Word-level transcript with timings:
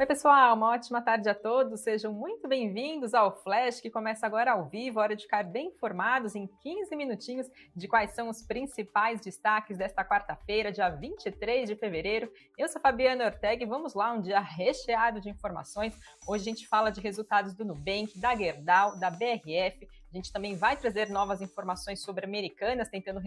Oi, 0.00 0.06
pessoal, 0.06 0.54
uma 0.54 0.68
ótima 0.68 1.02
tarde 1.02 1.28
a 1.28 1.34
todos. 1.34 1.80
Sejam 1.80 2.12
muito 2.12 2.46
bem-vindos 2.46 3.14
ao 3.14 3.36
Flash, 3.42 3.80
que 3.80 3.90
começa 3.90 4.24
agora 4.24 4.52
ao 4.52 4.64
vivo. 4.68 5.00
Hora 5.00 5.16
de 5.16 5.24
ficar 5.24 5.42
bem 5.42 5.72
informados 5.74 6.36
em 6.36 6.46
15 6.62 6.94
minutinhos 6.94 7.48
de 7.74 7.88
quais 7.88 8.12
são 8.12 8.28
os 8.28 8.40
principais 8.40 9.20
destaques 9.20 9.76
desta 9.76 10.04
quarta-feira, 10.04 10.70
dia 10.70 10.88
23 10.88 11.68
de 11.68 11.74
fevereiro. 11.74 12.30
Eu 12.56 12.68
sou 12.68 12.80
Fabiana 12.80 13.24
Ortega 13.24 13.64
e 13.64 13.66
vamos 13.66 13.94
lá, 13.94 14.12
um 14.12 14.20
dia 14.20 14.38
recheado 14.38 15.20
de 15.20 15.30
informações. 15.30 15.98
Hoje 16.28 16.42
a 16.42 16.54
gente 16.54 16.68
fala 16.68 16.90
de 16.90 17.00
resultados 17.00 17.52
do 17.52 17.64
Nubank, 17.64 18.16
da 18.20 18.36
Gerdau, 18.36 18.96
da 19.00 19.10
BRF, 19.10 19.88
a 20.10 20.16
gente 20.16 20.32
também 20.32 20.56
vai 20.56 20.74
trazer 20.74 21.10
novas 21.10 21.42
informações 21.42 22.00
sobre 22.00 22.24
Americanas, 22.24 22.88
tentando 22.88 23.20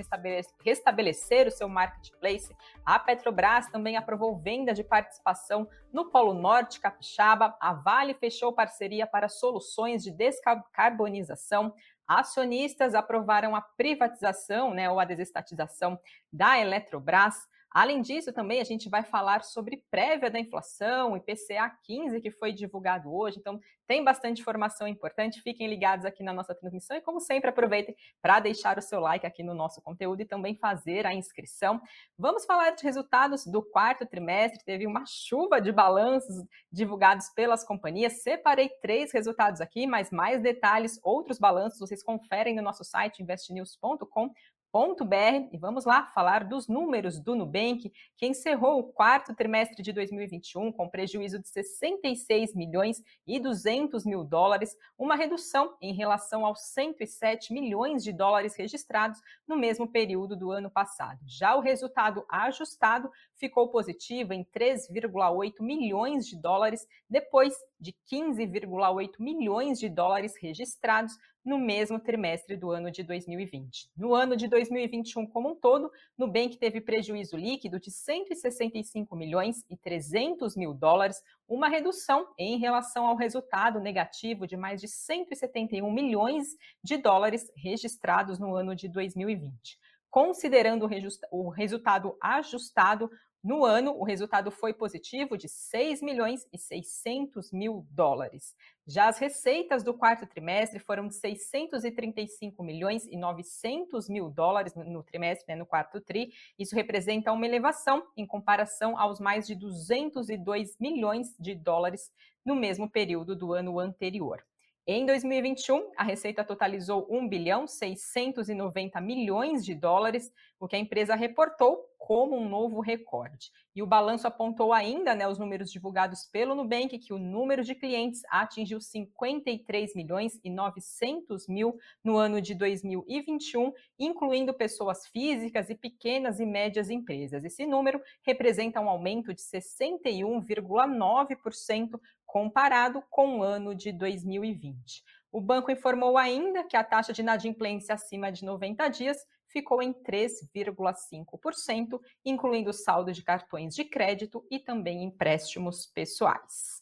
restabelecer, 0.64 1.48
o 1.48 1.52
seu 1.52 1.70
marketplace. 1.70 2.56
A 2.84 2.98
Petrobras 2.98 3.68
também 3.68 3.98
aprovou 3.98 4.36
venda 4.36 4.74
de 4.74 4.84
participação 4.84 5.70
no 5.94 6.10
Polo 6.10 6.34
Norte 6.34 6.80
Capixaba. 6.80 7.56
A 7.60 7.74
Vale 7.74 8.16
fechou 8.16 8.52
parceria 8.52 9.06
para 9.06 9.30
soluções 9.30 10.04
de 10.04 10.12
descarbonização. 10.12 11.72
Acionistas 12.08 12.96
aprovaram 12.96 13.56
a 13.56 13.62
privatização, 13.62 14.74
né, 14.74 14.90
ou 14.90 15.00
a 15.00 15.06
desestatização 15.06 16.00
da 16.34 16.58
Eletrobras. 16.58 17.48
Além 17.74 18.02
disso, 18.02 18.34
também 18.34 18.60
a 18.60 18.66
gente 18.66 18.90
vai 18.90 19.02
falar 19.02 19.44
sobre 19.44 19.82
prévia 19.90 20.30
da 20.30 20.38
inflação, 20.38 21.16
IPCA 21.16 21.72
15, 21.84 22.20
que 22.20 22.30
foi 22.30 22.52
divulgado 22.52 23.14
hoje. 23.14 23.40
Então, 23.40 23.58
tem 23.88 24.04
bastante 24.04 24.42
informação 24.42 24.86
importante. 24.86 25.42
Fiquem 25.42 25.70
ligados 25.70 26.06
aqui 26.06 26.22
na 26.22 26.34
nossa 26.34 26.54
transmissão 26.54 26.98
e, 26.98 27.02
como 27.02 27.22
sempre, 27.22 27.50
aproveitem 27.50 27.96
para 28.22 28.42
deixar 28.42 28.78
o 28.78 28.82
seu 28.82 29.00
like 29.00 29.26
aqui 29.26 29.42
no 29.42 29.54
nosso 29.54 29.82
conteúdo 29.82 30.22
e 30.22 30.26
também 30.26 30.54
fazer 30.54 31.06
a 31.06 31.14
inscrição. 31.14 31.82
Vamos 32.18 32.44
falar 32.44 32.72
de 32.72 32.84
resultados 32.84 33.46
do 33.46 33.64
quarto 33.64 34.06
trimestre. 34.06 34.66
Teve 34.66 34.86
uma 34.86 35.06
chuva 35.06 35.62
de 35.62 35.72
balanços 35.72 36.46
divulgados 36.70 37.30
pelas 37.30 37.64
companhias. 37.64 38.22
Separei 38.22 38.68
três 38.82 39.14
resultados 39.14 39.62
aqui, 39.62 39.88
mas 39.88 40.12
mais 40.12 40.42
detalhes, 40.42 41.00
outros 41.04 41.40
balanços, 41.40 41.80
vocês 41.80 42.04
conferem 42.04 42.54
no 42.54 42.62
nosso 42.62 42.84
site 42.84 43.24
investnews.com 43.24 44.30
br 44.72 45.50
e 45.52 45.58
vamos 45.58 45.84
lá 45.84 46.06
falar 46.08 46.46
dos 46.46 46.68
números 46.68 47.20
do 47.20 47.36
Nubank, 47.36 47.92
que 48.16 48.26
encerrou 48.26 48.80
o 48.80 48.84
quarto 48.84 49.36
trimestre 49.36 49.84
de 49.84 49.92
2021 49.92 50.72
com 50.72 50.90
prejuízo 50.90 51.40
de 51.40 51.50
66 51.50 52.56
milhões 52.56 53.04
e 53.28 53.38
200 53.38 54.06
mil 54.06 54.24
dólares, 54.24 54.78
uma 54.98 55.16
redução 55.16 55.76
em 55.82 55.94
relação 55.94 56.46
aos 56.46 56.62
107 56.68 57.54
milhões 57.54 58.02
de 58.02 58.14
dólares 58.14 58.56
registrados 58.56 59.22
no 59.46 59.58
mesmo 59.58 59.88
período 59.88 60.38
do 60.38 60.52
ano 60.52 60.72
passado. 60.72 61.20
Já 61.26 61.56
o 61.56 61.60
resultado 61.60 62.26
ajustado 62.30 63.12
ficou 63.42 63.68
positivo 63.70 64.34
em 64.34 64.46
3,8 64.46 65.56
milhões 65.60 66.28
de 66.28 66.40
dólares, 66.40 66.88
depois 67.10 67.56
de 67.80 67.92
15,8 68.10 69.14
milhões 69.20 69.80
de 69.80 69.90
dólares 69.90 70.36
registrados 70.40 71.18
no 71.44 71.58
mesmo 71.58 72.00
trimestre 72.00 72.56
do 72.56 72.70
ano 72.70 72.92
de 72.92 73.02
2020. 73.02 73.90
No 73.98 74.14
ano 74.14 74.38
de 74.38 74.48
2021 74.48 75.26
como 75.26 75.50
um 75.50 75.56
todo, 75.56 75.92
Nubank 76.16 76.56
teve 76.58 76.80
prejuízo 76.80 77.36
líquido 77.36 77.80
de 77.80 77.90
165 77.90 79.16
milhões 79.16 79.66
e 79.68 79.76
300 79.76 80.56
mil 80.56 80.72
dólares, 80.72 81.24
uma 81.48 81.68
redução 81.68 82.28
em 82.38 82.60
relação 82.60 83.08
ao 83.08 83.16
resultado 83.16 83.80
negativo 83.80 84.46
de 84.46 84.56
mais 84.56 84.80
de 84.80 84.88
171 84.88 85.92
milhões 85.92 86.56
de 86.84 86.96
dólares 86.98 87.52
registrados 87.58 88.38
no 88.38 88.56
ano 88.56 88.76
de 88.76 88.88
2020. 88.88 89.80
Considerando 90.12 90.90
o 91.32 91.50
resultado 91.50 92.18
ajustado, 92.22 93.10
no 93.44 93.66
ano, 93.66 93.98
o 93.98 94.04
resultado 94.04 94.52
foi 94.52 94.72
positivo 94.72 95.36
de 95.36 95.50
6 95.50 96.02
milhões 96.04 96.48
e 96.54 96.60
600 96.60 97.52
mil 97.52 97.88
dólares. 97.90 98.56
Já 98.86 99.08
as 99.08 99.18
receitas 99.18 99.84
do 99.84 99.96
quarto 99.96 100.28
trimestre 100.28 100.78
foram 100.78 101.08
de 101.08 101.16
635 101.16 102.64
milhões 102.64 103.08
e 103.08 103.18
900 103.18 104.08
mil 104.10 104.30
dólares 104.30 104.76
no 104.76 105.02
trimestre, 105.02 105.46
né, 105.48 105.56
no 105.56 105.66
quarto 105.66 106.00
tri. 106.00 106.32
Isso 106.60 106.76
representa 106.76 107.32
uma 107.32 107.46
elevação 107.48 108.06
em 108.16 108.28
comparação 108.28 108.96
aos 108.96 109.20
mais 109.20 109.48
de 109.48 109.56
202 109.56 110.78
milhões 110.80 111.36
de 111.40 111.56
dólares 111.56 112.12
no 112.46 112.56
mesmo 112.56 112.88
período 112.88 113.36
do 113.36 113.54
ano 113.54 113.80
anterior. 113.80 114.44
Em 114.86 115.06
2021, 115.06 115.92
a 115.96 116.04
receita 116.04 116.44
totalizou 116.44 117.08
1 117.10 117.28
bilhão 117.28 117.68
690 117.68 119.00
milhões 119.00 119.64
de 119.64 119.76
dólares, 119.76 120.32
o 120.60 120.68
que 120.68 120.76
a 120.76 120.80
empresa 120.80 121.16
reportou 121.16 121.91
como 122.02 122.36
um 122.36 122.50
novo 122.50 122.82
recorde. 122.82 123.52
E 123.76 123.84
o 123.84 123.86
balanço 123.86 124.26
apontou 124.26 124.74
ainda, 124.74 125.14
né, 125.14 125.28
os 125.28 125.38
números 125.38 125.72
divulgados 125.72 126.24
pelo 126.26 126.56
Nubank, 126.56 126.98
que 126.98 127.14
o 127.14 127.20
número 127.20 127.64
de 127.64 127.76
clientes 127.76 128.24
atingiu 128.28 128.82
53 128.82 129.94
milhões 129.94 130.40
e 130.44 130.50
900 130.50 131.48
mil 131.48 131.78
no 132.04 132.18
ano 132.18 132.42
de 132.42 132.56
2021, 132.56 133.72
incluindo 134.00 134.52
pessoas 134.52 135.06
físicas 135.08 135.70
e 135.70 135.76
pequenas 135.76 136.40
e 136.40 136.46
médias 136.46 136.90
empresas. 136.90 137.46
Esse 137.46 137.68
número 137.68 138.02
representa 138.24 138.82
um 138.82 138.90
aumento 138.90 139.32
de 139.32 139.44
61,9% 139.44 142.02
comparado 142.26 143.04
com 143.12 143.38
o 143.40 143.44
ano 143.44 143.76
de 143.76 143.92
2020. 143.92 145.04
O 145.32 145.40
banco 145.40 145.72
informou 145.72 146.18
ainda 146.18 146.64
que 146.64 146.76
a 146.76 146.84
taxa 146.84 147.14
de 147.14 147.22
inadimplência 147.22 147.94
acima 147.94 148.32
de 148.32 148.44
90 148.44 148.88
dias 148.90 149.24
ficou 149.52 149.82
em 149.82 149.94
3,5%, 149.94 152.00
incluindo 152.26 152.74
saldo 152.74 153.12
de 153.12 153.24
cartões 153.24 153.76
de 153.76 153.84
crédito 153.84 154.46
e 154.50 154.58
também 154.58 155.04
empréstimos 155.04 155.86
pessoais. 155.86 156.81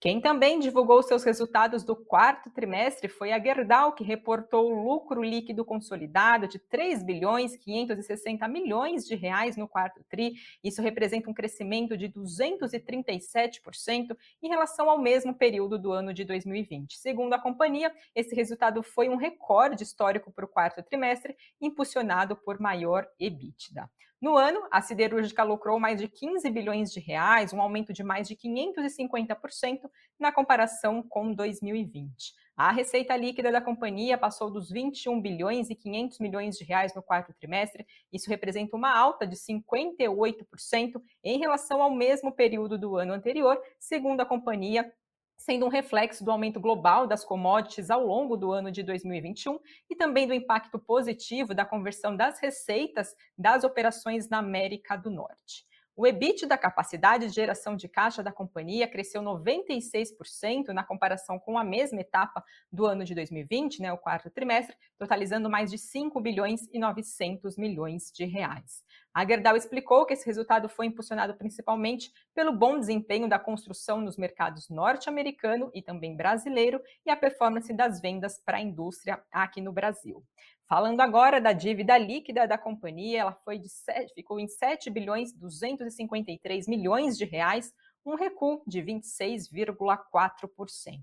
Quem 0.00 0.18
também 0.18 0.58
divulgou 0.58 1.02
seus 1.02 1.22
resultados 1.24 1.84
do 1.84 1.94
quarto 1.94 2.48
trimestre 2.48 3.06
foi 3.06 3.32
a 3.32 3.38
Gerdau, 3.38 3.92
que 3.92 4.02
reportou 4.02 4.72
lucro 4.72 5.22
líquido 5.22 5.62
consolidado 5.62 6.48
de 6.48 6.58
3 6.58 7.02
bilhões 7.02 7.54
560 7.54 8.48
milhões 8.48 9.06
de 9.06 9.14
reais 9.14 9.58
no 9.58 9.68
quarto 9.68 10.02
tri. 10.08 10.36
Isso 10.64 10.80
representa 10.80 11.28
um 11.28 11.34
crescimento 11.34 11.98
de 11.98 12.08
237% 12.08 14.16
em 14.42 14.48
relação 14.48 14.88
ao 14.88 14.98
mesmo 14.98 15.34
período 15.34 15.78
do 15.78 15.92
ano 15.92 16.14
de 16.14 16.24
2020. 16.24 16.96
Segundo 16.96 17.34
a 17.34 17.38
companhia, 17.38 17.94
esse 18.14 18.34
resultado 18.34 18.82
foi 18.82 19.10
um 19.10 19.16
recorde 19.16 19.82
histórico 19.82 20.32
para 20.32 20.46
o 20.46 20.48
quarto 20.48 20.82
trimestre, 20.82 21.36
impulsionado 21.60 22.34
por 22.34 22.58
maior 22.58 23.06
EBITDA. 23.18 23.86
No 24.20 24.36
ano, 24.36 24.60
a 24.70 24.82
siderúrgica 24.82 25.42
lucrou 25.42 25.80
mais 25.80 25.98
de 25.98 26.06
15 26.06 26.50
bilhões 26.50 26.92
de 26.92 27.00
reais, 27.00 27.54
um 27.54 27.60
aumento 27.60 27.90
de 27.90 28.02
mais 28.02 28.28
de 28.28 28.36
550% 28.36 29.90
na 30.18 30.30
comparação 30.30 31.02
com 31.02 31.32
2020. 31.32 32.34
A 32.54 32.70
receita 32.70 33.16
líquida 33.16 33.50
da 33.50 33.62
companhia 33.62 34.18
passou 34.18 34.50
dos 34.50 34.70
21 34.70 35.18
bilhões 35.22 35.70
e 35.70 35.74
500 35.74 36.18
milhões 36.18 36.58
de 36.58 36.64
reais 36.64 36.94
no 36.94 37.02
quarto 37.02 37.32
trimestre. 37.32 37.86
Isso 38.12 38.28
representa 38.28 38.76
uma 38.76 38.94
alta 38.94 39.26
de 39.26 39.36
58% 39.36 41.00
em 41.24 41.38
relação 41.38 41.80
ao 41.80 41.90
mesmo 41.90 42.30
período 42.30 42.78
do 42.78 42.98
ano 42.98 43.14
anterior, 43.14 43.58
segundo 43.78 44.20
a 44.20 44.26
companhia, 44.26 44.92
sendo 45.40 45.64
um 45.64 45.70
reflexo 45.70 46.22
do 46.22 46.30
aumento 46.30 46.60
global 46.60 47.06
das 47.06 47.24
commodities 47.24 47.90
ao 47.90 48.06
longo 48.06 48.36
do 48.36 48.52
ano 48.52 48.70
de 48.70 48.82
2021 48.82 49.58
e 49.88 49.96
também 49.96 50.26
do 50.26 50.34
impacto 50.34 50.78
positivo 50.78 51.54
da 51.54 51.64
conversão 51.64 52.14
das 52.14 52.38
receitas 52.38 53.14
das 53.38 53.64
operações 53.64 54.28
na 54.28 54.36
América 54.36 54.96
do 54.96 55.10
Norte. 55.10 55.64
O 55.96 56.06
EBIT 56.06 56.46
da 56.46 56.58
capacidade 56.58 57.26
de 57.26 57.34
geração 57.34 57.74
de 57.74 57.88
caixa 57.88 58.22
da 58.22 58.30
companhia 58.30 58.86
cresceu 58.86 59.22
96% 59.22 60.68
na 60.68 60.84
comparação 60.84 61.38
com 61.38 61.58
a 61.58 61.64
mesma 61.64 62.00
etapa 62.00 62.44
do 62.70 62.84
ano 62.84 63.02
de 63.02 63.14
2020, 63.14 63.80
né, 63.80 63.92
o 63.92 63.98
quarto 63.98 64.30
trimestre, 64.30 64.76
totalizando 64.98 65.48
mais 65.48 65.70
de 65.70 65.78
5 65.78 66.20
bilhões 66.20 66.68
e 66.70 66.78
900 66.78 67.56
milhões 67.56 68.10
de 68.14 68.24
reais. 68.24 68.82
A 69.12 69.26
Gerdau 69.26 69.56
explicou 69.56 70.06
que 70.06 70.12
esse 70.12 70.24
resultado 70.24 70.68
foi 70.68 70.86
impulsionado 70.86 71.34
principalmente 71.34 72.12
pelo 72.32 72.52
bom 72.52 72.78
desempenho 72.78 73.28
da 73.28 73.40
construção 73.40 74.00
nos 74.00 74.16
mercados 74.16 74.68
norte-americano 74.68 75.68
e 75.74 75.82
também 75.82 76.16
brasileiro 76.16 76.80
e 77.04 77.10
a 77.10 77.16
performance 77.16 77.72
das 77.72 78.00
vendas 78.00 78.38
para 78.38 78.58
a 78.58 78.60
indústria 78.60 79.20
aqui 79.32 79.60
no 79.60 79.72
Brasil. 79.72 80.24
Falando 80.68 81.00
agora 81.00 81.40
da 81.40 81.52
dívida 81.52 81.98
líquida 81.98 82.46
da 82.46 82.56
companhia, 82.56 83.22
ela 83.22 83.32
foi 83.44 83.58
de 83.58 83.68
7, 83.68 84.14
ficou 84.14 84.38
em 84.38 84.46
7 84.46 84.88
bilhões 84.88 85.32
253 85.32 86.68
milhões 86.68 87.18
de 87.18 87.24
reais, 87.24 87.74
um 88.04 88.14
recuo 88.14 88.62
de 88.66 88.82
26,4%. 88.82 91.00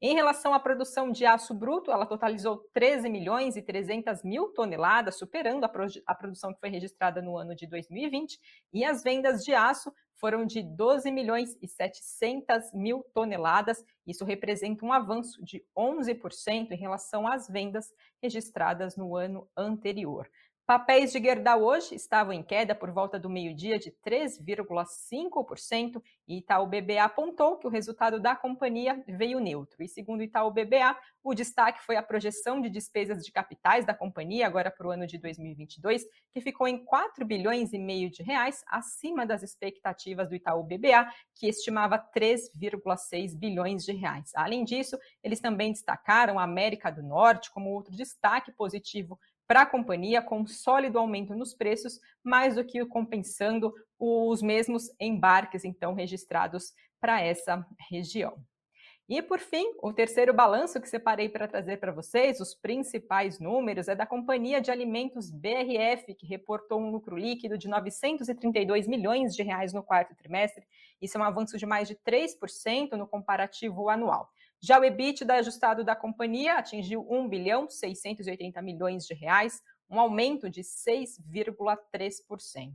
Em 0.00 0.14
relação 0.14 0.54
à 0.54 0.60
produção 0.60 1.10
de 1.10 1.26
aço 1.26 1.54
bruto, 1.54 1.90
ela 1.90 2.06
totalizou 2.06 2.58
13 2.72 3.08
milhões 3.08 3.56
e 3.56 3.62
300 3.62 4.22
mil 4.22 4.52
toneladas, 4.52 5.18
superando 5.18 5.64
a, 5.64 5.72
a 6.06 6.14
produção 6.14 6.54
que 6.54 6.60
foi 6.60 6.70
registrada 6.70 7.20
no 7.20 7.36
ano 7.36 7.54
de 7.54 7.66
2020, 7.66 8.38
e 8.72 8.84
as 8.84 9.02
vendas 9.02 9.44
de 9.44 9.54
aço 9.54 9.92
foram 10.18 10.46
de 10.46 10.62
12 10.62 11.10
milhões 11.10 11.56
e 11.60 11.68
700 11.68 12.72
mil 12.72 13.04
toneladas. 13.14 13.84
Isso 14.06 14.24
representa 14.24 14.84
um 14.84 14.92
avanço 14.92 15.42
de 15.44 15.64
11% 15.76 16.70
em 16.70 16.76
relação 16.76 17.26
às 17.26 17.48
vendas 17.48 17.92
registradas 18.22 18.96
no 18.96 19.14
ano 19.14 19.48
anterior. 19.56 20.28
Papéis 20.66 21.12
de 21.12 21.20
Gerdau 21.20 21.62
hoje 21.62 21.94
estavam 21.94 22.32
em 22.32 22.42
queda 22.42 22.74
por 22.74 22.90
volta 22.90 23.20
do 23.20 23.30
meio-dia 23.30 23.78
de 23.78 23.92
3,5% 24.04 26.02
e 26.26 26.38
Itaú 26.38 26.66
BBA 26.66 27.04
apontou 27.04 27.56
que 27.56 27.68
o 27.68 27.70
resultado 27.70 28.18
da 28.18 28.34
companhia 28.34 29.00
veio 29.06 29.38
neutro. 29.38 29.80
E 29.80 29.86
segundo 29.86 30.24
Itaú 30.24 30.50
BBA, 30.50 30.98
o 31.22 31.34
destaque 31.34 31.84
foi 31.86 31.94
a 31.94 32.02
projeção 32.02 32.60
de 32.60 32.68
despesas 32.68 33.24
de 33.24 33.30
capitais 33.30 33.86
da 33.86 33.94
companhia 33.94 34.44
agora 34.44 34.68
para 34.68 34.88
o 34.88 34.90
ano 34.90 35.06
de 35.06 35.18
2022, 35.18 36.02
que 36.32 36.40
ficou 36.40 36.66
em 36.66 36.84
4 36.84 37.24
bilhões 37.24 37.72
e 37.72 37.78
meio 37.78 38.10
de 38.10 38.24
reais, 38.24 38.64
acima 38.66 39.24
das 39.24 39.44
expectativas 39.44 40.28
do 40.28 40.34
Itaú 40.34 40.64
BBA, 40.64 41.08
que 41.36 41.46
estimava 41.46 41.96
3,6 41.96 43.38
bilhões 43.38 43.84
de 43.84 43.92
reais. 43.92 44.32
Além 44.34 44.64
disso, 44.64 44.98
eles 45.22 45.38
também 45.38 45.70
destacaram 45.70 46.40
a 46.40 46.42
América 46.42 46.90
do 46.90 47.04
Norte 47.04 47.52
como 47.52 47.70
outro 47.70 47.94
destaque 47.94 48.50
positivo 48.50 49.16
para 49.46 49.62
a 49.62 49.66
companhia, 49.66 50.20
com 50.20 50.46
sólido 50.46 50.98
aumento 50.98 51.34
nos 51.34 51.54
preços, 51.54 52.00
mais 52.22 52.56
do 52.56 52.64
que 52.64 52.84
compensando 52.86 53.72
os 53.98 54.42
mesmos 54.42 54.90
embarques, 55.00 55.64
então, 55.64 55.94
registrados 55.94 56.72
para 57.00 57.20
essa 57.20 57.64
região. 57.90 58.36
E 59.08 59.22
por 59.22 59.38
fim, 59.38 59.64
o 59.80 59.92
terceiro 59.92 60.34
balanço 60.34 60.80
que 60.80 60.88
separei 60.88 61.28
para 61.28 61.46
trazer 61.46 61.76
para 61.76 61.92
vocês, 61.92 62.40
os 62.40 62.56
principais 62.56 63.38
números, 63.38 63.86
é 63.86 63.94
da 63.94 64.04
Companhia 64.04 64.60
de 64.60 64.68
Alimentos 64.68 65.30
BRF, 65.30 66.12
que 66.14 66.26
reportou 66.26 66.80
um 66.80 66.90
lucro 66.90 67.16
líquido 67.16 67.56
de 67.56 67.68
932 67.68 68.88
milhões 68.88 69.32
de 69.36 69.44
reais 69.44 69.72
no 69.72 69.84
quarto 69.84 70.12
trimestre. 70.16 70.66
Isso 71.00 71.16
é 71.16 71.20
um 71.20 71.24
avanço 71.24 71.56
de 71.56 71.64
mais 71.64 71.86
de 71.86 71.94
3% 71.94 72.92
no 72.92 73.06
comparativo 73.06 73.88
anual. 73.88 74.28
Já 74.62 74.80
o 74.80 74.84
EBITDA 74.84 75.34
ajustado 75.34 75.84
da 75.84 75.94
companhia 75.94 76.54
atingiu 76.54 77.06
1 77.08 77.28
bilhão 77.28 77.68
680 77.68 78.60
milhões 78.62 79.06
de 79.06 79.14
reais, 79.14 79.62
um 79.88 80.00
aumento 80.00 80.50
de 80.50 80.62
6,3%. 80.62 82.72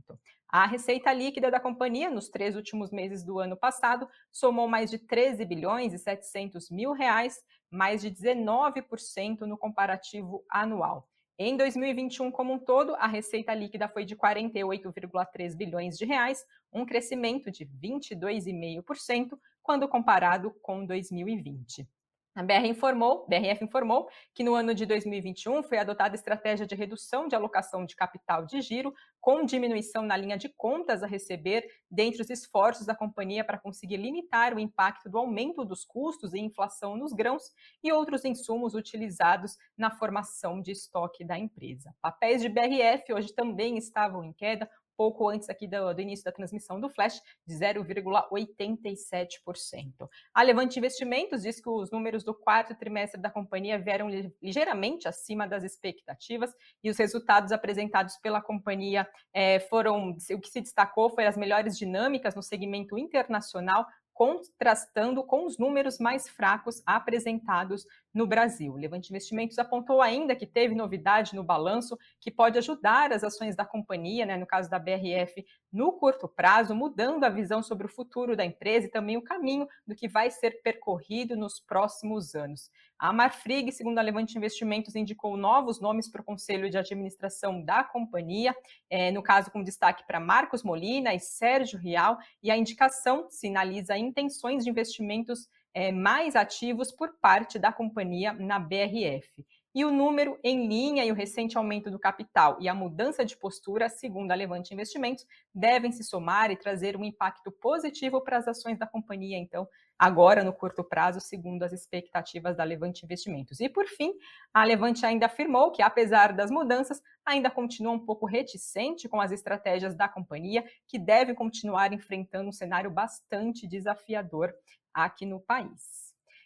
A 0.48 0.66
receita 0.66 1.12
líquida 1.12 1.50
da 1.50 1.58
companhia 1.58 2.10
nos 2.10 2.28
três 2.28 2.54
últimos 2.56 2.90
meses 2.90 3.24
do 3.24 3.38
ano 3.38 3.56
passado 3.56 4.06
somou 4.30 4.68
mais 4.68 4.90
de 4.90 4.98
13 4.98 5.42
bilhões 5.44 5.94
e 5.94 5.98
700 5.98 6.70
mil 6.70 6.92
reais, 6.92 7.42
mais 7.70 8.02
de 8.02 8.10
19% 8.10 9.40
no 9.40 9.56
comparativo 9.56 10.44
anual. 10.50 11.08
Em 11.38 11.56
2021 11.56 12.30
como 12.30 12.52
um 12.52 12.58
todo, 12.58 12.94
a 12.96 13.06
receita 13.06 13.54
líquida 13.54 13.88
foi 13.88 14.04
de 14.04 14.14
48,3 14.14 15.56
bilhões 15.56 15.96
de 15.96 16.04
reais, 16.04 16.44
um 16.72 16.84
crescimento 16.84 17.50
de 17.50 17.64
22,5% 17.66 19.38
quando 19.62 19.88
comparado 19.88 20.52
com 20.62 20.84
2020. 20.84 21.88
A 22.34 22.42
BR 22.42 22.66
informou, 22.66 23.26
BRF 23.28 23.62
informou 23.62 24.08
que 24.34 24.42
no 24.42 24.54
ano 24.54 24.74
de 24.74 24.86
2021 24.86 25.62
foi 25.62 25.76
adotada 25.76 26.14
estratégia 26.14 26.66
de 26.66 26.74
redução 26.74 27.28
de 27.28 27.36
alocação 27.36 27.84
de 27.84 27.94
capital 27.94 28.46
de 28.46 28.62
giro, 28.62 28.94
com 29.20 29.44
diminuição 29.44 30.02
na 30.02 30.16
linha 30.16 30.38
de 30.38 30.48
contas 30.48 31.02
a 31.02 31.06
receber, 31.06 31.66
dentre 31.90 32.22
os 32.22 32.30
esforços 32.30 32.86
da 32.86 32.94
companhia 32.94 33.44
para 33.44 33.58
conseguir 33.58 33.98
limitar 33.98 34.54
o 34.54 34.58
impacto 34.58 35.10
do 35.10 35.18
aumento 35.18 35.62
dos 35.62 35.84
custos 35.84 36.32
e 36.32 36.40
inflação 36.40 36.96
nos 36.96 37.12
grãos 37.12 37.52
e 37.84 37.92
outros 37.92 38.24
insumos 38.24 38.72
utilizados 38.72 39.58
na 39.76 39.90
formação 39.90 40.58
de 40.58 40.72
estoque 40.72 41.26
da 41.26 41.38
empresa. 41.38 41.94
Papéis 42.00 42.40
de 42.40 42.48
BRF 42.48 43.12
hoje 43.12 43.34
também 43.34 43.76
estavam 43.76 44.24
em 44.24 44.32
queda, 44.32 44.70
pouco 45.02 45.28
antes 45.28 45.50
aqui 45.50 45.66
do, 45.66 45.92
do 45.92 46.00
início 46.00 46.24
da 46.24 46.30
transmissão 46.30 46.80
do 46.80 46.88
Flash, 46.88 47.20
de 47.44 47.56
0,87%. 47.56 50.08
A 50.32 50.42
Levante 50.44 50.78
Investimentos 50.78 51.42
diz 51.42 51.60
que 51.60 51.68
os 51.68 51.90
números 51.90 52.22
do 52.22 52.32
quarto 52.32 52.72
trimestre 52.72 53.20
da 53.20 53.28
companhia 53.28 53.80
vieram 53.80 54.08
ligeiramente 54.40 55.08
acima 55.08 55.48
das 55.48 55.64
expectativas 55.64 56.54
e 56.84 56.88
os 56.88 56.96
resultados 56.96 57.50
apresentados 57.50 58.16
pela 58.18 58.40
companhia 58.40 59.04
é, 59.34 59.58
foram, 59.58 60.10
o 60.10 60.40
que 60.40 60.48
se 60.48 60.60
destacou 60.60 61.10
foi 61.10 61.26
as 61.26 61.36
melhores 61.36 61.76
dinâmicas 61.76 62.36
no 62.36 62.42
segmento 62.42 62.96
internacional, 62.96 63.84
contrastando 64.12 65.24
com 65.24 65.46
os 65.46 65.58
números 65.58 65.98
mais 65.98 66.28
fracos 66.28 66.82
apresentados 66.86 67.86
no 68.12 68.26
Brasil. 68.26 68.72
O 68.72 68.76
Levante 68.76 69.10
Investimentos 69.10 69.58
apontou 69.58 70.02
ainda 70.02 70.36
que 70.36 70.46
teve 70.46 70.74
novidade 70.74 71.34
no 71.34 71.42
balanço 71.42 71.98
que 72.20 72.30
pode 72.30 72.58
ajudar 72.58 73.12
as 73.12 73.24
ações 73.24 73.56
da 73.56 73.64
companhia, 73.64 74.26
né, 74.26 74.36
no 74.36 74.46
caso 74.46 74.68
da 74.68 74.78
BRF, 74.78 75.44
no 75.72 75.92
curto 75.92 76.28
prazo, 76.28 76.74
mudando 76.74 77.24
a 77.24 77.30
visão 77.30 77.62
sobre 77.62 77.86
o 77.86 77.90
futuro 77.90 78.36
da 78.36 78.44
empresa 78.44 78.86
e 78.86 78.90
também 78.90 79.16
o 79.16 79.22
caminho 79.22 79.66
do 79.86 79.94
que 79.94 80.08
vai 80.08 80.30
ser 80.30 80.62
percorrido 80.62 81.36
nos 81.36 81.58
próximos 81.58 82.34
anos. 82.34 82.70
A 83.02 83.12
Marfrig, 83.12 83.72
segundo 83.72 83.98
a 83.98 84.00
Levante 84.00 84.38
Investimentos, 84.38 84.94
indicou 84.94 85.36
novos 85.36 85.80
nomes 85.80 86.08
para 86.08 86.20
o 86.20 86.24
conselho 86.24 86.70
de 86.70 86.78
administração 86.78 87.60
da 87.60 87.82
companhia, 87.82 88.54
é, 88.88 89.10
no 89.10 89.20
caso 89.20 89.50
com 89.50 89.60
destaque 89.60 90.06
para 90.06 90.20
Marcos 90.20 90.62
Molina 90.62 91.12
e 91.12 91.18
Sérgio 91.18 91.80
Rial, 91.80 92.16
e 92.40 92.48
a 92.48 92.56
indicação 92.56 93.26
sinaliza 93.28 93.98
intenções 93.98 94.62
de 94.62 94.70
investimentos 94.70 95.48
é, 95.74 95.90
mais 95.90 96.36
ativos 96.36 96.92
por 96.92 97.18
parte 97.20 97.58
da 97.58 97.72
companhia 97.72 98.32
na 98.34 98.60
BRF. 98.60 99.44
E 99.74 99.84
o 99.84 99.90
número 99.90 100.38
em 100.44 100.68
linha 100.68 101.04
e 101.04 101.10
o 101.10 101.14
recente 101.14 101.58
aumento 101.58 101.90
do 101.90 101.98
capital 101.98 102.56
e 102.60 102.68
a 102.68 102.74
mudança 102.74 103.24
de 103.24 103.36
postura, 103.36 103.88
segundo 103.88 104.30
a 104.30 104.36
Levante 104.36 104.74
Investimentos, 104.74 105.26
devem 105.52 105.90
se 105.90 106.04
somar 106.04 106.52
e 106.52 106.56
trazer 106.56 106.96
um 106.96 107.04
impacto 107.04 107.50
positivo 107.50 108.20
para 108.20 108.36
as 108.36 108.46
ações 108.46 108.78
da 108.78 108.86
companhia, 108.86 109.38
então, 109.38 109.66
agora 110.02 110.42
no 110.42 110.52
curto 110.52 110.82
prazo, 110.82 111.20
segundo 111.20 111.62
as 111.62 111.72
expectativas 111.72 112.56
da 112.56 112.64
Levante 112.64 113.04
Investimentos. 113.04 113.60
E 113.60 113.68
por 113.68 113.86
fim, 113.86 114.12
a 114.52 114.64
Levante 114.64 115.06
ainda 115.06 115.26
afirmou 115.26 115.70
que, 115.70 115.80
apesar 115.80 116.32
das 116.32 116.50
mudanças, 116.50 117.00
ainda 117.24 117.48
continua 117.48 117.92
um 117.92 118.04
pouco 118.04 118.26
reticente 118.26 119.08
com 119.08 119.20
as 119.20 119.30
estratégias 119.30 119.94
da 119.94 120.08
companhia, 120.08 120.64
que 120.88 120.98
deve 120.98 121.34
continuar 121.34 121.92
enfrentando 121.92 122.48
um 122.48 122.52
cenário 122.52 122.90
bastante 122.90 123.64
desafiador 123.64 124.52
aqui 124.92 125.24
no 125.24 125.38
país. 125.38 126.01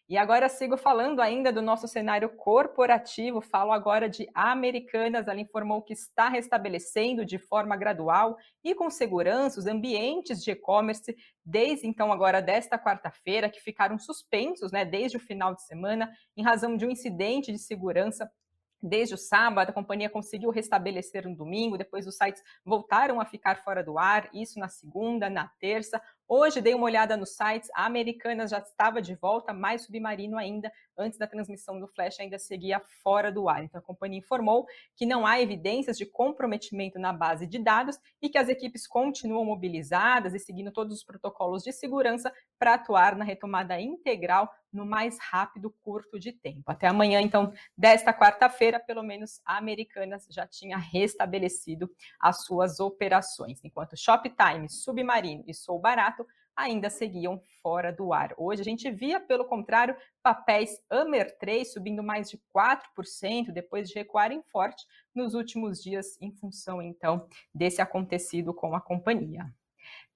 E 0.09 0.17
agora 0.17 0.49
sigo 0.49 0.77
falando 0.77 1.21
ainda 1.21 1.53
do 1.53 1.61
nosso 1.61 1.89
cenário 1.89 2.29
corporativo, 2.29 3.41
falo 3.41 3.73
agora 3.73 4.09
de 4.09 4.29
Americanas. 4.33 5.27
Ela 5.27 5.41
informou 5.41 5.83
que 5.83 5.93
está 5.93 6.29
restabelecendo 6.29 7.25
de 7.25 7.39
forma 7.39 7.77
gradual 7.77 8.37
e 8.63 8.73
com 8.73 8.89
segurança 8.89 9.59
os 9.59 9.67
ambientes 9.67 10.45
de 10.45 10.53
e-commerce 10.53 11.17
desde 11.45 11.89
então 11.89 12.13
agora 12.13 12.41
desta 12.41 12.79
quarta-feira, 12.79 13.51
que 13.51 13.61
ficaram 13.61 13.99
suspensos 13.99 14.71
né, 14.71 14.85
desde 14.85 15.17
o 15.17 15.21
final 15.21 15.55
de 15.55 15.65
semana, 15.65 16.09
em 16.37 16.43
razão 16.43 16.77
de 16.77 16.87
um 16.87 16.91
incidente 16.91 17.51
de 17.51 17.59
segurança 17.59 18.31
Desde 18.83 19.15
o 19.15 19.19
sábado, 19.19 19.71
a 19.71 19.73
companhia 19.73 20.11
conseguiu 20.11 20.51
restabelecer 20.51 21.27
no 21.27 21.35
domingo, 21.35 21.79
depois 21.79 22.07
os 22.07 22.17
sites 22.17 22.43
voltaram 22.65 23.21
a 23.21 23.25
ficar 23.25 23.57
fora 23.63 23.83
do 23.83 23.99
ar, 23.99 24.29
isso 24.35 24.59
na 24.59 24.69
segunda, 24.69 25.31
na 25.31 25.49
terça. 25.59 26.01
Hoje 26.29 26.61
dei 26.61 26.75
uma 26.75 26.87
olhada 26.87 27.17
nos 27.17 27.37
sites, 27.37 27.71
a 27.73 27.87
Americanas 27.87 28.51
já 28.51 28.59
estava 28.59 29.01
de 29.01 29.15
volta, 29.15 29.53
mais 29.53 29.85
submarino 29.85 30.37
ainda, 30.37 30.73
antes 30.99 31.21
da 31.21 31.27
transmissão 31.27 31.79
do 31.79 31.87
Flash 31.87 32.19
ainda 32.19 32.37
seguia 32.37 32.81
fora 32.81 33.31
do 33.31 33.49
ar. 33.49 33.63
Então 33.63 33.79
a 33.79 33.83
companhia 33.83 34.19
informou 34.19 34.67
que 34.97 35.07
não 35.07 35.25
há 35.25 35.41
evidências 35.41 35.97
de 35.97 36.05
comprometimento 36.05 36.99
na 36.99 37.13
base 37.13 37.47
de 37.47 37.61
dados 37.61 37.97
e 38.21 38.29
que 38.29 38.39
as 38.39 38.49
equipes 38.49 38.89
continuam 38.89 39.45
mobilizadas 39.45 40.35
e 40.35 40.41
seguindo 40.41 40.73
todos 40.73 40.97
os 40.97 41.05
protocolos 41.05 41.63
de 41.63 41.71
segurança 41.71 42.33
para 42.59 42.75
atuar 42.75 43.15
na 43.15 43.25
retomada 43.25 43.81
integral 43.81 44.53
no 44.73 44.85
mais 44.85 45.19
rápido 45.19 45.71
curto 45.83 46.19
de 46.19 46.33
tempo. 46.33 46.65
Até 46.67 46.87
amanhã, 46.87 47.21
então, 47.21 47.53
desta 47.77 48.13
quarta-feira, 48.13 48.79
pelo 48.79 49.03
menos 49.03 49.41
a 49.45 49.57
Americanas 49.57 50.27
já 50.31 50.47
tinha 50.47 50.77
restabelecido 50.77 51.91
as 52.21 52.45
suas 52.45 52.79
operações, 52.79 53.59
enquanto 53.65 53.97
Shoptime, 53.97 54.69
Submarino 54.69 55.45
e 55.47 55.55
Sou 55.55 55.79
Barato 55.79 56.16
ainda 56.57 56.89
seguiam 56.89 57.41
fora 57.63 57.93
do 57.93 58.13
ar. 58.13 58.35
Hoje 58.39 58.63
a 58.63 58.65
gente 58.65 58.91
via, 58.91 59.21
pelo 59.21 59.45
contrário, 59.45 59.97
papéis 60.23 60.81
Amer 60.89 61.37
3 61.39 61.73
subindo 61.73 62.03
mais 62.03 62.31
de 62.31 62.41
4% 62.55 63.53
depois 63.53 63.89
de 63.89 63.95
recuarem 63.95 64.43
forte 64.51 64.85
nos 65.15 65.35
últimos 65.35 65.83
dias 65.83 66.17
em 66.21 66.33
função 66.33 66.81
então 66.81 67.29
desse 67.55 67.83
acontecido 67.83 68.55
com 68.55 68.75
a 68.75 68.81
companhia. 68.81 69.53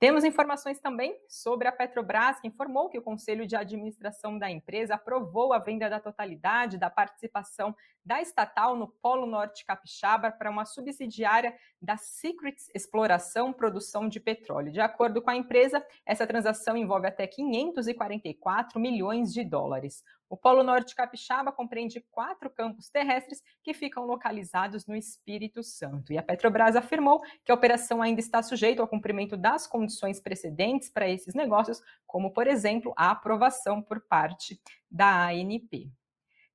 Temos 0.00 0.24
informações 0.24 0.80
também 0.80 1.14
sobre 1.28 1.68
a 1.68 1.72
Petrobras, 1.72 2.40
que 2.40 2.48
informou 2.48 2.88
que 2.88 2.96
o 2.96 3.02
Conselho 3.02 3.46
de 3.46 3.54
Administração 3.54 4.38
da 4.38 4.50
empresa 4.50 4.94
aprovou 4.94 5.52
a 5.52 5.58
venda 5.58 5.90
da 5.90 6.00
totalidade 6.00 6.78
da 6.78 6.88
participação 6.88 7.76
da 8.02 8.18
estatal 8.18 8.74
no 8.74 8.88
Polo 8.88 9.26
Norte 9.26 9.62
Capixaba 9.62 10.32
para 10.32 10.50
uma 10.50 10.64
subsidiária 10.64 11.54
da 11.82 11.98
Secrets 11.98 12.70
Exploração 12.74 13.52
Produção 13.52 14.08
de 14.08 14.18
Petróleo. 14.18 14.72
De 14.72 14.80
acordo 14.80 15.20
com 15.20 15.28
a 15.28 15.36
empresa, 15.36 15.84
essa 16.06 16.26
transação 16.26 16.78
envolve 16.78 17.06
até 17.06 17.26
544 17.26 18.80
milhões 18.80 19.34
de 19.34 19.44
dólares. 19.44 20.02
O 20.30 20.36
Polo 20.36 20.62
Norte 20.62 20.94
Capixaba 20.94 21.50
compreende 21.50 22.00
quatro 22.08 22.48
campos 22.48 22.88
terrestres 22.88 23.42
que 23.64 23.74
ficam 23.74 24.06
localizados 24.06 24.86
no 24.86 24.94
Espírito 24.94 25.60
Santo. 25.60 26.12
E 26.12 26.18
a 26.18 26.22
Petrobras 26.22 26.76
afirmou 26.76 27.20
que 27.44 27.50
a 27.50 27.54
operação 27.54 28.00
ainda 28.00 28.20
está 28.20 28.40
sujeita 28.40 28.80
ao 28.80 28.86
cumprimento 28.86 29.36
das 29.36 29.66
condições 29.66 30.20
precedentes 30.20 30.88
para 30.88 31.08
esses 31.08 31.34
negócios, 31.34 31.82
como, 32.06 32.32
por 32.32 32.46
exemplo, 32.46 32.94
a 32.96 33.10
aprovação 33.10 33.82
por 33.82 34.00
parte 34.02 34.60
da 34.88 35.26
ANP. 35.26 35.90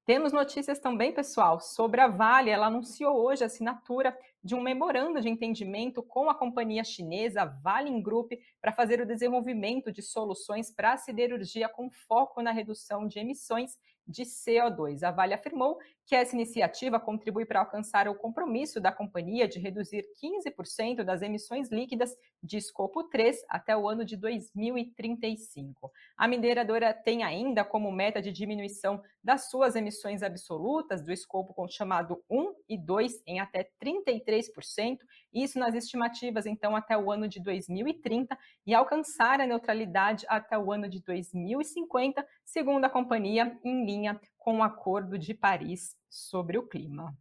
Temos 0.05 0.31
notícias 0.31 0.77
também, 0.77 1.11
pessoal, 1.11 1.59
sobre 1.59 1.99
a 1.99 2.07
Vale. 2.07 2.51
Ela 2.51 2.67
anunciou 2.67 3.17
hoje 3.17 3.41
a 3.41 3.47
assinatura 3.47 4.15
de 4.43 4.53
um 4.53 4.61
memorando 4.61 5.19
de 5.19 5.27
entendimento 5.27 6.03
com 6.03 6.29
a 6.29 6.35
companhia 6.35 6.83
chinesa 6.83 7.43
Valin 7.63 7.99
Group 8.03 8.33
para 8.61 8.71
fazer 8.71 9.01
o 9.01 9.05
desenvolvimento 9.05 9.91
de 9.91 10.03
soluções 10.03 10.69
para 10.69 10.93
a 10.93 10.97
siderurgia 10.97 11.67
com 11.67 11.89
foco 11.89 12.43
na 12.43 12.51
redução 12.51 13.07
de 13.07 13.17
emissões 13.17 13.79
de 14.07 14.21
CO2. 14.21 15.01
A 15.01 15.09
Vale 15.09 15.33
afirmou 15.33 15.79
que 16.05 16.15
essa 16.15 16.35
iniciativa 16.35 16.99
contribui 16.99 17.45
para 17.45 17.59
alcançar 17.59 18.07
o 18.07 18.15
compromisso 18.15 18.79
da 18.79 18.91
companhia 18.91 19.47
de 19.47 19.59
reduzir 19.59 20.05
15% 20.23 21.03
das 21.03 21.21
emissões 21.21 21.69
líquidas 21.71 22.15
de 22.41 22.57
escopo 22.57 23.03
3 23.05 23.43
até 23.49 23.75
o 23.75 23.89
ano 23.89 24.05
de 24.05 24.15
2035. 24.15 25.91
A 26.15 26.27
mineradora 26.27 26.93
tem 26.93 27.23
ainda 27.23 27.63
como 27.63 27.91
meta 27.91 28.21
de 28.21 28.31
diminuição 28.31 29.01
das 29.23 29.49
suas 29.49 29.75
emissões 29.75 30.21
absolutas 30.21 31.01
do 31.03 31.11
escopo 31.11 31.55
chamado 31.67 32.23
1 32.29 32.53
e 32.69 32.77
2 32.77 33.23
em 33.25 33.39
até 33.39 33.67
33%, 33.83 34.99
isso 35.33 35.57
nas 35.57 35.73
estimativas 35.73 36.45
então 36.45 36.75
até 36.75 36.95
o 36.95 37.11
ano 37.11 37.27
de 37.27 37.41
2030 37.41 38.37
e 38.65 38.73
alcançar 38.75 39.41
a 39.41 39.47
neutralidade 39.47 40.25
até 40.29 40.57
o 40.57 40.71
ano 40.71 40.87
de 40.87 41.01
2050, 41.01 42.25
segundo 42.43 42.85
a 42.85 42.89
companhia 42.89 43.57
em 43.63 43.85
linha 43.85 44.19
com 44.45 44.59
o 44.59 44.63
Acordo 44.63 45.17
de 45.17 45.33
Paris 45.33 45.97
sobre 46.07 46.55
o 46.55 46.67
Clima. 46.67 47.17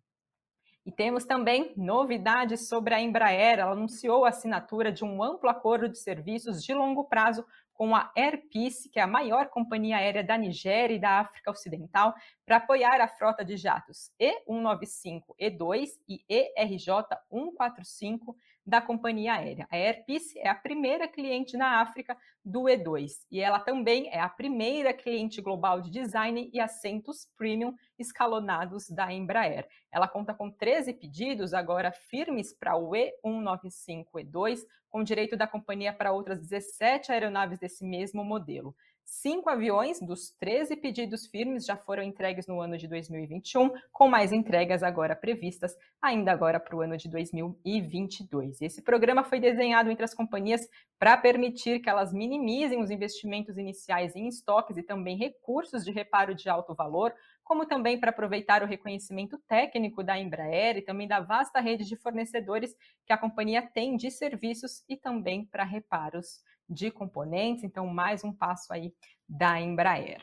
E 0.85 0.93
temos 0.93 1.25
também 1.25 1.73
novidades 1.75 2.69
sobre 2.69 2.93
a 2.93 3.00
Embraer. 3.00 3.61
Ela 3.61 3.73
anunciou 3.73 4.26
a 4.26 4.28
assinatura 4.28 4.93
de 4.93 5.07
um 5.07 5.23
amplo 5.23 5.49
acordo 5.49 5.88
de 5.88 5.99
serviços 5.99 6.62
de 6.62 6.75
longo 6.75 7.04
prazo 7.04 7.43
com 7.73 7.97
a 7.97 8.12
Air 8.14 8.47
Peace, 8.52 8.90
que 8.90 9.00
é 9.00 9.02
a 9.02 9.07
maior 9.07 9.49
companhia 9.49 9.97
aérea 9.97 10.23
da 10.23 10.37
Nigéria 10.37 10.97
e 10.97 11.00
da 11.00 11.21
África 11.21 11.50
Ocidental, 11.50 12.14
para 12.45 12.59
apoiar 12.59 13.00
a 13.00 13.09
frota 13.09 13.43
de 13.43 13.57
jatos 13.57 14.12
E195, 14.21 15.23
E2 15.40 15.93
e 16.07 16.23
ERJ145 16.31 18.37
da 18.66 18.80
companhia 18.80 19.35
aérea. 19.35 19.66
A 19.71 19.76
Air 19.76 20.04
Peace 20.06 20.38
é 20.38 20.49
a 20.49 20.54
primeira 20.54 21.06
cliente 21.06 21.56
na 21.56 21.80
África 21.80 22.16
do 22.44 22.62
E2 22.62 23.12
e 23.30 23.40
ela 23.40 23.61
também 23.61 24.09
é 24.09 24.21
a 24.21 24.28
primeira 24.28 24.92
cliente 24.92 25.40
global 25.40 25.80
de 25.80 25.90
design 25.90 26.50
e 26.52 26.61
assentos 26.61 27.28
premium 27.37 27.75
escalonados 27.99 28.88
da 28.88 29.12
Embraer. 29.12 29.66
Ela 29.92 30.09
conta 30.09 30.33
com 30.35 30.50
13 30.50 30.94
pedidos 30.94 31.52
agora 31.52 31.92
firmes 31.92 32.54
para 32.56 32.76
o 32.76 32.90
E195 32.90 34.06
E2, 34.16 34.61
com 34.88 35.02
direito 35.02 35.37
da 35.37 35.47
companhia 35.47 35.92
para 35.92 36.12
outras 36.12 36.40
17 36.40 37.12
aeronaves 37.12 37.59
desse 37.59 37.85
mesmo 37.85 38.25
modelo. 38.25 38.75
Cinco 39.06 39.50
aviões 39.50 40.00
dos 40.00 40.30
13 40.40 40.76
pedidos 40.76 41.26
firmes 41.26 41.66
já 41.66 41.76
foram 41.76 42.02
entregues 42.02 42.46
no 42.46 42.58
ano 42.61 42.78
de 42.78 42.88
2021, 42.88 43.70
com 43.92 44.08
mais 44.08 44.32
entregas 44.32 44.82
agora 44.82 45.14
previstas, 45.14 45.76
ainda 46.00 46.32
agora 46.32 46.58
para 46.58 46.75
o 46.75 46.80
ano 46.80 46.96
de 46.96 47.08
2022. 47.11 48.62
Esse 48.62 48.82
programa 48.82 49.23
foi 49.23 49.38
desenhado 49.40 49.90
entre 49.90 50.04
as 50.04 50.14
companhias 50.14 50.66
para 50.99 51.18
permitir 51.18 51.80
que 51.80 51.90
elas 51.90 52.14
minimizem 52.14 52.82
os 52.82 52.90
investimentos 52.90 53.58
iniciais 53.58 54.16
em 54.16 54.26
estoques 54.26 54.78
e 54.78 54.82
também 54.82 55.18
recursos 55.18 55.84
de 55.84 55.92
reparo 55.92 56.34
de 56.34 56.49
alto 56.49 56.75
valor, 56.75 57.14
como 57.44 57.66
também 57.66 58.00
para 58.00 58.08
aproveitar 58.11 58.62
o 58.62 58.66
reconhecimento 58.66 59.38
técnico 59.46 60.02
da 60.02 60.18
Embraer 60.18 60.78
e 60.78 60.82
também 60.82 61.06
da 61.06 61.20
vasta 61.20 61.61
rede 61.61 61.84
de 61.84 61.96
fornecedores 61.96 62.75
que 63.06 63.12
a 63.12 63.18
companhia 63.18 63.61
tem 63.62 63.96
de 63.96 64.11
serviços 64.11 64.82
e 64.88 64.96
também 64.96 65.44
para 65.44 65.62
reparos 65.62 66.42
de 66.68 66.90
componentes, 66.90 67.64
então 67.64 67.87
mais 67.87 68.25
um 68.25 68.33
passo 68.33 68.73
aí 68.73 68.94
da 69.28 69.61
Embraer. 69.61 70.23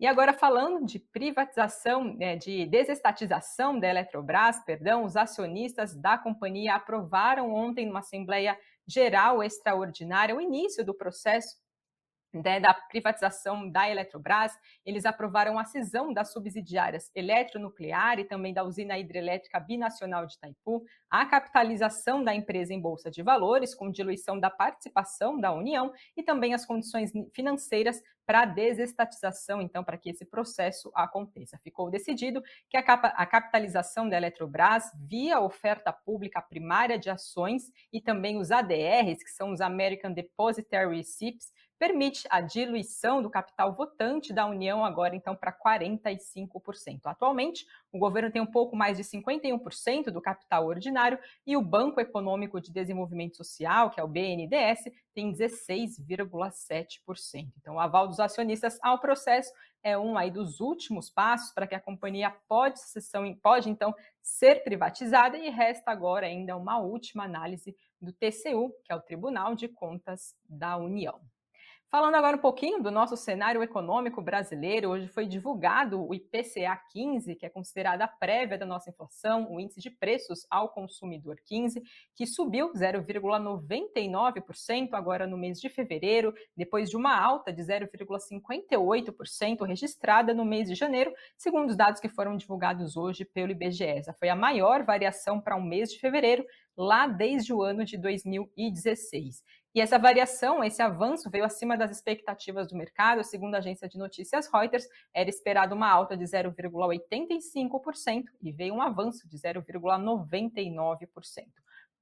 E 0.00 0.06
agora 0.06 0.32
falando 0.32 0.84
de 0.84 0.98
privatização, 0.98 2.02
né, 2.14 2.34
de 2.34 2.66
desestatização 2.66 3.78
da 3.78 3.88
Eletrobras, 3.88 4.58
perdão, 4.64 5.04
os 5.04 5.16
acionistas 5.16 5.94
da 5.94 6.18
companhia 6.18 6.74
aprovaram 6.74 7.52
ontem 7.54 7.86
numa 7.86 8.00
Assembleia 8.00 8.58
Geral 8.86 9.42
Extraordinária 9.42 10.34
o 10.34 10.40
início 10.40 10.84
do 10.84 10.92
processo 10.92 11.54
né, 12.32 12.58
da 12.58 12.72
privatização 12.72 13.70
da 13.70 13.88
Eletrobras, 13.88 14.52
eles 14.86 15.04
aprovaram 15.04 15.58
a 15.58 15.64
cisão 15.64 16.12
das 16.12 16.32
subsidiárias 16.32 17.10
eletronuclear 17.14 18.18
e 18.18 18.24
também 18.24 18.54
da 18.54 18.64
usina 18.64 18.98
hidrelétrica 18.98 19.60
binacional 19.60 20.26
de 20.26 20.34
Itaipu, 20.34 20.82
a 21.12 21.26
capitalização 21.26 22.24
da 22.24 22.34
empresa 22.34 22.72
em 22.72 22.80
bolsa 22.80 23.10
de 23.10 23.22
valores, 23.22 23.74
com 23.74 23.90
diluição 23.90 24.40
da 24.40 24.48
participação 24.48 25.38
da 25.38 25.52
União 25.52 25.92
e 26.16 26.22
também 26.22 26.54
as 26.54 26.64
condições 26.64 27.12
financeiras 27.34 28.02
para 28.24 28.40
a 28.40 28.46
desestatização, 28.46 29.60
então, 29.60 29.84
para 29.84 29.98
que 29.98 30.08
esse 30.08 30.24
processo 30.24 30.90
aconteça. 30.94 31.58
Ficou 31.58 31.90
decidido 31.90 32.42
que 32.70 32.78
a, 32.78 32.82
capa, 32.82 33.08
a 33.08 33.26
capitalização 33.26 34.08
da 34.08 34.16
Eletrobras, 34.16 34.90
via 35.06 35.38
oferta 35.38 35.92
pública 35.92 36.40
primária 36.40 36.98
de 36.98 37.10
ações 37.10 37.70
e 37.92 38.00
também 38.00 38.38
os 38.38 38.50
ADRs, 38.50 39.22
que 39.22 39.30
são 39.30 39.52
os 39.52 39.60
American 39.60 40.14
Depositary 40.14 40.96
Receipts, 40.96 41.52
permite 41.82 42.28
a 42.30 42.40
diluição 42.40 43.20
do 43.20 43.28
capital 43.28 43.74
votante 43.74 44.32
da 44.32 44.46
União 44.46 44.84
agora 44.84 45.16
então 45.16 45.34
para 45.34 45.52
45%. 45.52 47.00
Atualmente, 47.06 47.66
o 47.92 47.98
governo 47.98 48.30
tem 48.30 48.40
um 48.40 48.46
pouco 48.46 48.74
mais 48.74 48.96
de 48.96 49.04
51% 49.04 50.10
do 50.10 50.22
capital 50.22 50.66
ordinário 50.66 51.18
e 51.46 51.54
o 51.56 51.62
Banco 51.62 52.00
Econômico 52.00 52.58
de 52.58 52.72
Desenvolvimento 52.72 53.36
Social, 53.36 53.90
que 53.90 54.00
é 54.00 54.02
o 54.02 54.08
BNDES, 54.08 54.84
tem 55.14 55.30
16,7%. 55.30 57.52
Então, 57.60 57.74
o 57.74 57.80
aval 57.80 58.08
dos 58.08 58.18
acionistas 58.18 58.78
ao 58.82 58.98
processo 58.98 59.52
é 59.82 59.98
um 59.98 60.16
aí 60.16 60.30
dos 60.30 60.60
últimos 60.60 61.10
passos 61.10 61.52
para 61.52 61.66
que 61.66 61.74
a 61.74 61.80
companhia 61.80 62.34
pode, 62.48 62.80
pode 63.42 63.68
então 63.68 63.94
ser 64.22 64.64
privatizada 64.64 65.36
e 65.36 65.50
resta 65.50 65.90
agora 65.90 66.26
ainda 66.26 66.56
uma 66.56 66.78
última 66.78 67.24
análise 67.24 67.76
do 68.00 68.10
TCU, 68.12 68.72
que 68.84 68.92
é 68.92 68.96
o 68.96 69.00
Tribunal 69.00 69.54
de 69.54 69.68
Contas 69.68 70.34
da 70.48 70.78
União. 70.78 71.20
Falando 71.92 72.14
agora 72.14 72.38
um 72.38 72.40
pouquinho 72.40 72.82
do 72.82 72.90
nosso 72.90 73.18
cenário 73.18 73.62
econômico 73.62 74.22
brasileiro, 74.22 74.88
hoje 74.88 75.08
foi 75.08 75.26
divulgado 75.26 76.02
o 76.02 76.14
IPCA 76.14 76.74
15, 76.90 77.36
que 77.36 77.44
é 77.44 77.50
considerada 77.50 78.04
a 78.04 78.08
prévia 78.08 78.56
da 78.56 78.64
nossa 78.64 78.88
inflação, 78.88 79.52
o 79.52 79.60
índice 79.60 79.78
de 79.78 79.90
preços 79.90 80.46
ao 80.50 80.70
consumidor 80.70 81.36
15, 81.44 81.82
que 82.14 82.26
subiu 82.26 82.72
0,99% 82.72 84.94
agora 84.94 85.26
no 85.26 85.36
mês 85.36 85.60
de 85.60 85.68
fevereiro, 85.68 86.32
depois 86.56 86.88
de 86.88 86.96
uma 86.96 87.14
alta 87.14 87.52
de 87.52 87.60
0,58% 87.60 89.66
registrada 89.66 90.32
no 90.32 90.46
mês 90.46 90.68
de 90.68 90.74
janeiro, 90.74 91.12
segundo 91.36 91.68
os 91.68 91.76
dados 91.76 92.00
que 92.00 92.08
foram 92.08 92.38
divulgados 92.38 92.96
hoje 92.96 93.22
pelo 93.22 93.52
IBGE. 93.52 93.84
Essa 93.84 94.14
foi 94.14 94.30
a 94.30 94.34
maior 94.34 94.82
variação 94.82 95.38
para 95.38 95.56
um 95.56 95.62
mês 95.62 95.92
de 95.92 95.98
fevereiro 95.98 96.42
lá 96.74 97.06
desde 97.06 97.52
o 97.52 97.60
ano 97.60 97.84
de 97.84 97.98
2016. 97.98 99.44
E 99.74 99.80
essa 99.80 99.98
variação, 99.98 100.62
esse 100.62 100.82
avanço 100.82 101.30
veio 101.30 101.46
acima 101.46 101.78
das 101.78 101.90
expectativas 101.90 102.68
do 102.68 102.76
mercado, 102.76 103.24
segundo 103.24 103.54
a 103.54 103.58
agência 103.58 103.88
de 103.88 103.96
notícias 103.96 104.46
Reuters, 104.52 104.86
era 105.14 105.30
esperado 105.30 105.74
uma 105.74 105.90
alta 105.90 106.14
de 106.14 106.24
0,85% 106.24 108.24
e 108.42 108.52
veio 108.52 108.74
um 108.74 108.82
avanço 108.82 109.26
de 109.26 109.38
0,99%. 109.38 111.08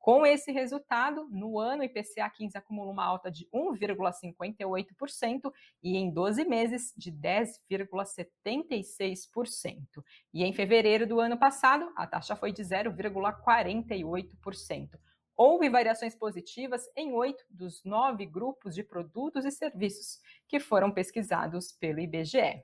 Com 0.00 0.26
esse 0.26 0.50
resultado, 0.50 1.28
no 1.30 1.60
ano, 1.60 1.82
o 1.82 1.84
IPCA 1.84 2.30
15 2.30 2.56
acumulou 2.56 2.90
uma 2.90 3.04
alta 3.04 3.30
de 3.30 3.46
1,58% 3.54 5.52
e 5.82 5.94
em 5.96 6.10
12 6.10 6.46
meses 6.46 6.94
de 6.96 7.12
10,76%. 7.12 10.02
E 10.32 10.42
em 10.42 10.54
fevereiro 10.54 11.06
do 11.06 11.20
ano 11.20 11.38
passado, 11.38 11.92
a 11.94 12.06
taxa 12.06 12.34
foi 12.34 12.50
de 12.50 12.62
0,48%. 12.62 14.98
Houve 15.42 15.70
variações 15.70 16.14
positivas 16.14 16.86
em 16.94 17.14
oito 17.14 17.42
dos 17.48 17.82
nove 17.82 18.26
grupos 18.26 18.74
de 18.74 18.84
produtos 18.84 19.46
e 19.46 19.50
serviços 19.50 20.20
que 20.46 20.60
foram 20.60 20.92
pesquisados 20.92 21.72
pelo 21.72 21.98
IBGE. 21.98 22.62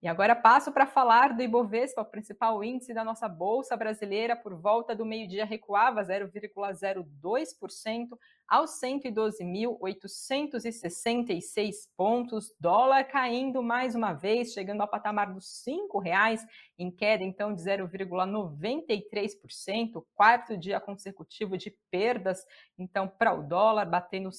E 0.00 0.06
agora 0.06 0.36
passo 0.36 0.70
para 0.70 0.86
falar 0.86 1.34
do 1.34 1.42
Ibovespa, 1.42 2.02
o 2.02 2.04
principal 2.04 2.62
índice 2.62 2.94
da 2.94 3.02
nossa 3.02 3.28
bolsa 3.28 3.76
brasileira, 3.76 4.36
por 4.36 4.54
volta 4.54 4.94
do 4.94 5.04
meio-dia 5.04 5.44
recuava 5.44 6.04
0,02% 6.04 8.16
aos 8.48 8.80
112.866 8.80 11.74
pontos, 11.96 12.52
dólar 12.60 13.04
caindo 13.04 13.62
mais 13.62 13.94
uma 13.94 14.12
vez, 14.12 14.52
chegando 14.52 14.80
ao 14.80 14.88
patamar 14.88 15.32
dos 15.32 15.64
R$ 15.66 15.76
reais, 16.02 16.44
em 16.78 16.90
queda 16.90 17.22
então 17.24 17.54
de 17.54 17.62
0,93%, 17.62 20.04
quarto 20.14 20.56
dia 20.56 20.80
consecutivo 20.80 21.56
de 21.56 21.72
perdas, 21.90 22.44
então 22.78 23.08
para 23.08 23.32
o 23.32 23.42
dólar 23.42 23.86
batendo 23.86 24.28
R$ 24.28 24.34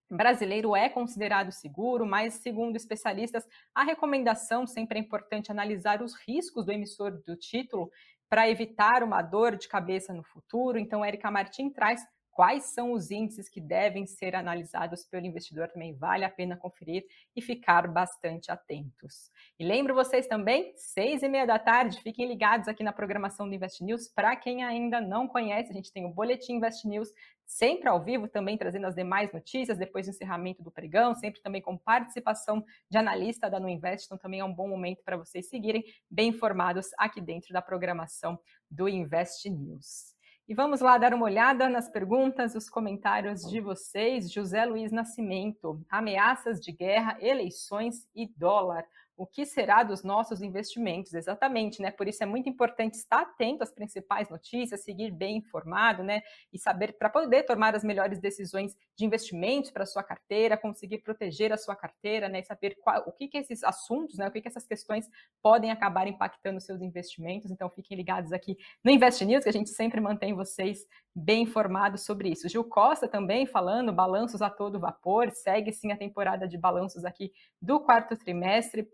brasileiro 0.10 0.74
é 0.74 0.88
considerado 0.88 1.52
seguro, 1.52 2.06
mas, 2.06 2.36
segundo 2.36 2.78
especialistas, 2.78 3.46
a 3.76 3.84
recomendação 3.84 4.66
sempre 4.66 4.98
é 4.98 5.02
importante 5.02 5.52
analisar 5.52 6.02
os 6.02 6.16
riscos 6.16 6.66
do 6.66 6.72
emissor 6.72 7.22
do 7.26 7.36
título 7.36 7.92
para 8.30 8.50
evitar 8.50 9.04
uma 9.04 9.22
dor 9.22 9.58
de 9.58 9.68
cabeça 9.68 10.14
no 10.14 10.24
futuro. 10.24 10.78
Então, 10.78 11.04
Érica 11.04 11.30
Martin 11.30 11.70
traz 11.70 12.06
quais 12.38 12.66
são 12.66 12.92
os 12.92 13.10
índices 13.10 13.50
que 13.50 13.60
devem 13.60 14.06
ser 14.06 14.36
analisados 14.36 15.04
pelo 15.04 15.26
investidor, 15.26 15.70
também 15.70 15.96
vale 15.96 16.24
a 16.24 16.30
pena 16.30 16.56
conferir 16.56 17.04
e 17.36 17.42
ficar 17.42 17.88
bastante 17.88 18.52
atentos. 18.52 19.32
E 19.58 19.66
lembro 19.66 19.96
vocês 19.96 20.28
também, 20.28 20.72
seis 20.76 21.24
e 21.24 21.28
meia 21.28 21.48
da 21.48 21.58
tarde, 21.58 22.00
fiquem 22.00 22.28
ligados 22.28 22.68
aqui 22.68 22.84
na 22.84 22.94
programação 22.94 23.50
do 23.50 23.56
Invest 23.56 23.84
News. 23.84 24.08
Para 24.08 24.36
quem 24.36 24.64
ainda 24.64 25.02
não 25.02 25.28
conhece, 25.28 25.72
a 25.72 25.74
gente 25.74 25.92
tem 25.92 26.06
o 26.06 26.14
Boletim 26.14 26.58
Invest 26.58 26.88
News, 26.88 27.10
sempre 27.44 27.90
ao 27.90 28.04
vivo, 28.04 28.28
também 28.28 28.56
trazendo 28.56 28.86
as 28.86 28.94
demais 28.94 29.34
notícias 29.34 29.80
depois 29.80 30.06
do 30.06 30.12
encerramento 30.12 30.62
do 30.62 30.70
pregão, 30.70 31.16
sempre 31.16 31.42
também 31.42 31.60
com 31.60 31.76
participação 31.76 32.64
de 32.88 33.00
analista 33.00 33.50
da 33.50 33.60
No 33.60 33.68
Invest, 33.68 34.06
então 34.06 34.18
também 34.20 34.42
é 34.42 34.46
um 34.46 34.54
bom 34.54 34.68
momento 34.68 35.02
para 35.04 35.18
vocês 35.18 35.50
seguirem 35.50 35.84
bem 36.08 36.30
informados 36.30 36.90
aqui 37.00 37.20
dentro 37.20 37.52
da 37.52 37.64
programação 37.64 38.40
do 38.70 38.88
Invest 38.88 39.50
News. 39.50 40.17
E 40.48 40.56
vamos 40.56 40.80
lá 40.80 40.98
dar 40.98 41.14
uma 41.14 41.26
olhada 41.26 41.68
nas 41.68 41.90
perguntas, 41.90 42.56
os 42.56 42.70
comentários 42.70 43.42
de 43.42 43.60
vocês. 43.60 44.32
José 44.32 44.64
Luiz 44.64 44.94
Nascimento, 44.94 45.86
ameaças 45.90 46.62
de 46.62 46.72
guerra, 46.72 47.18
eleições 47.20 48.08
e 48.16 48.26
dólar 48.26 48.86
o 49.18 49.26
que 49.26 49.48
será 49.48 49.82
dos 49.82 50.04
nossos 50.04 50.44
investimentos, 50.44 51.12
exatamente, 51.16 51.82
né? 51.82 51.90
Por 51.90 52.08
isso 52.08 52.22
é 52.22 52.26
muito 52.26 52.48
importante 52.48 52.94
estar 52.94 53.22
atento 53.22 53.64
às 53.64 53.72
principais 53.72 54.30
notícias, 54.30 54.84
seguir 54.84 55.10
bem 55.10 55.38
informado, 55.38 56.04
né? 56.04 56.22
E 56.54 56.60
saber 56.60 56.94
para 56.94 57.10
poder 57.10 57.42
tomar 57.44 57.76
as 57.76 57.84
melhores 57.84 58.20
decisões 58.20 58.78
de 58.96 59.06
investimentos 59.06 59.72
para 59.72 59.88
sua 59.88 60.04
carteira, 60.04 60.56
conseguir 60.56 61.00
proteger 61.00 61.52
a 61.52 61.58
sua 61.58 61.76
carteira, 61.76 62.30
né? 62.30 62.42
E 62.42 62.44
saber 62.44 62.78
qual, 62.80 63.04
o 63.08 63.12
que, 63.12 63.28
que 63.28 63.40
esses 63.40 63.64
assuntos, 63.64 64.20
né? 64.20 64.28
O 64.28 64.32
que, 64.32 64.40
que 64.40 64.48
essas 64.48 64.68
questões 64.68 65.10
podem 65.42 65.72
acabar 65.72 66.08
impactando 66.08 66.60
os 66.60 66.66
seus 66.66 66.80
investimentos. 66.84 67.50
Então 67.50 67.72
fiquem 67.72 67.98
ligados 67.98 68.32
aqui 68.32 68.56
no 68.84 68.92
Invest 68.92 69.26
News, 69.26 69.44
que 69.44 69.50
a 69.50 69.54
gente 69.54 69.72
sempre 69.72 70.00
mantém 70.00 70.36
vocês 70.36 70.86
bem 71.16 71.42
informados 71.42 72.06
sobre 72.06 72.30
isso. 72.30 72.48
Gil 72.48 72.64
Costa 72.64 73.08
também 73.08 73.48
falando 73.48 73.92
balanços 73.92 74.44
a 74.44 74.50
todo 74.52 74.80
vapor, 74.80 75.32
segue 75.32 75.74
sim 75.74 75.92
a 75.92 75.98
temporada 75.98 76.48
de 76.48 76.56
balanços 76.56 77.04
aqui 77.04 77.32
do 77.60 77.80
quarto 77.80 78.16
trimestre 78.16 78.88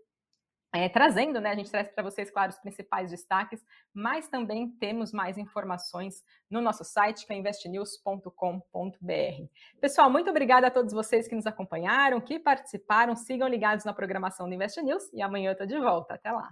é, 0.74 0.88
trazendo, 0.88 1.40
né? 1.40 1.52
A 1.52 1.54
gente 1.54 1.70
traz 1.70 1.88
para 1.88 2.02
vocês, 2.02 2.32
claro, 2.32 2.50
os 2.50 2.58
principais 2.58 3.08
destaques, 3.08 3.64
mas 3.94 4.26
também 4.26 4.68
temos 4.68 5.12
mais 5.12 5.38
informações 5.38 6.24
no 6.50 6.60
nosso 6.60 6.82
site, 6.82 7.24
que 7.24 7.32
é 7.32 7.36
investnews.com.br. 7.36 8.28
Pessoal, 9.80 10.10
muito 10.10 10.28
obrigada 10.28 10.66
a 10.66 10.70
todos 10.72 10.92
vocês 10.92 11.28
que 11.28 11.36
nos 11.36 11.46
acompanharam, 11.46 12.20
que 12.20 12.40
participaram. 12.40 13.14
Sigam 13.14 13.46
ligados 13.46 13.84
na 13.84 13.92
programação 13.92 14.48
do 14.48 14.54
Invest 14.54 14.82
News 14.82 15.12
e 15.12 15.22
amanhã 15.22 15.50
eu 15.50 15.52
estou 15.52 15.66
de 15.66 15.78
volta. 15.78 16.14
Até 16.14 16.32
lá. 16.32 16.50